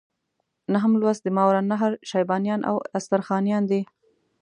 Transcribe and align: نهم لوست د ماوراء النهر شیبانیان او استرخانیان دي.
نهم 0.73 0.91
لوست 1.01 1.21
د 1.23 1.27
ماوراء 1.37 1.63
النهر 1.63 1.91
شیبانیان 2.09 2.61
او 2.69 2.75
استرخانیان 2.97 3.63
دي. 3.71 3.81